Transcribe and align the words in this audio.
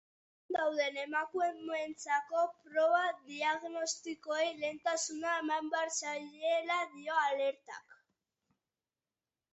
Haurdun 0.27 0.53
dauden 0.55 0.95
emakumeentzako 1.01 2.41
proba 2.69 3.03
diagnostikoei 3.27 4.49
lehentasuna 4.63 5.37
eman 5.45 5.71
behar 5.75 5.95
zaiela 5.99 6.83
dio 6.97 7.23
alertak. 7.29 7.99